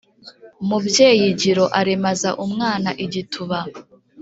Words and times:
mubyeyi 0.67 1.27
giro 1.41 1.65
aremaza 1.79 2.29
umwana 2.45 2.89
igituba 3.03 3.59